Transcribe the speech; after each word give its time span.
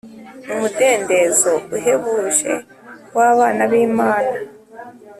umudendezo 0.53 1.51
uhebuje 1.75 2.51
w 3.15 3.17
abana 3.29 3.61
b 3.71 3.73
Imana 3.87 4.35